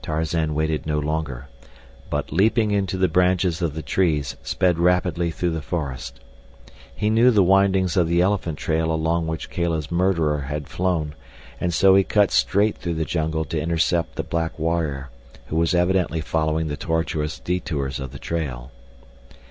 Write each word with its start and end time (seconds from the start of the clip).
Tarzan 0.00 0.54
waited 0.54 0.86
no 0.86 0.98
longer, 0.98 1.48
but 2.08 2.32
leaping 2.32 2.70
into 2.70 2.96
the 2.96 3.08
branches 3.08 3.60
of 3.60 3.74
the 3.74 3.82
trees 3.82 4.34
sped 4.42 4.78
rapidly 4.78 5.30
through 5.30 5.50
the 5.50 5.60
forest. 5.60 6.18
He 6.94 7.10
knew 7.10 7.30
the 7.30 7.42
windings 7.42 7.94
of 7.94 8.08
the 8.08 8.22
elephant 8.22 8.56
trail 8.56 8.90
along 8.90 9.26
which 9.26 9.50
Kala's 9.50 9.90
murderer 9.90 10.40
had 10.48 10.66
flown, 10.66 11.14
and 11.60 11.74
so 11.74 11.94
he 11.94 12.04
cut 12.04 12.30
straight 12.30 12.78
through 12.78 12.94
the 12.94 13.04
jungle 13.04 13.44
to 13.44 13.60
intercept 13.60 14.14
the 14.16 14.22
black 14.22 14.58
warrior 14.58 15.10
who 15.48 15.56
was 15.56 15.74
evidently 15.74 16.22
following 16.22 16.68
the 16.68 16.76
tortuous 16.78 17.38
detours 17.38 18.00
of 18.00 18.12
the 18.12 18.18
trail. 18.18 18.72